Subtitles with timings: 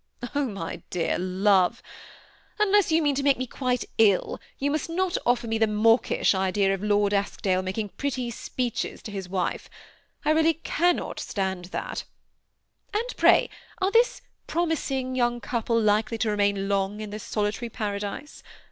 [0.23, 1.83] ^< Oh, my dear love
[2.57, 5.67] 1 unless you mean to make me quite ill, you must not offer me the
[5.67, 9.69] mawkish idea of Lord Eskdale making pretty speeches to his wife;
[10.25, 12.03] I really cannot stand that
[12.95, 13.47] And pray,
[13.79, 15.35] are this promising THE SIfflft AlTACHBD COUPLE.
[15.35, 18.41] 67 young couple likelj to remain long in their solitary paradise